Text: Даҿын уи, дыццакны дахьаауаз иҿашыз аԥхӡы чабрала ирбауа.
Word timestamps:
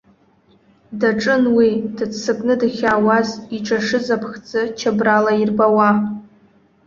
Даҿын 0.99 1.43
уи, 1.55 1.69
дыццакны 1.95 2.55
дахьаауаз 2.59 3.29
иҿашыз 3.55 4.07
аԥхӡы 4.15 4.61
чабрала 4.79 5.31
ирбауа. 5.41 5.89